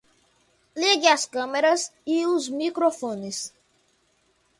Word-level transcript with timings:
Ligue 0.81 1.07
as 1.15 1.25
câmeras 1.35 1.81
e 2.13 2.25
microfones 2.59 3.37